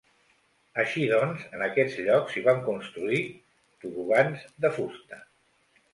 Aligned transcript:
Així 0.83 1.03
doncs, 1.11 1.43
en 1.57 1.61
aquests 1.65 1.99
llocs 2.07 2.35
s'hi 2.35 2.43
van 2.49 2.63
construir 2.71 3.23
tobogans 3.85 4.49
de 4.67 4.77
fusta. 4.79 5.25